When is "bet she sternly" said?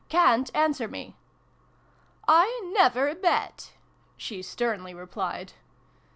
3.13-4.95